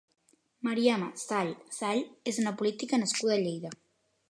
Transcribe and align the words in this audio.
Mariama 0.67 1.09
Sall 1.23 1.51
Sall 1.77 2.03
és 2.33 2.41
una 2.45 2.55
política 2.63 3.01
nascuda 3.05 3.39
a 3.39 3.41
Lleida. 3.47 3.77